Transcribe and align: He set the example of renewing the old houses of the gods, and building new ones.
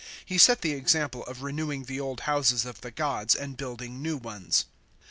He 0.25 0.39
set 0.39 0.61
the 0.61 0.71
example 0.73 1.23
of 1.25 1.43
renewing 1.43 1.83
the 1.83 1.99
old 1.99 2.21
houses 2.21 2.65
of 2.65 2.81
the 2.81 2.89
gods, 2.89 3.35
and 3.35 3.55
building 3.55 4.01
new 4.01 4.17
ones. 4.17 4.65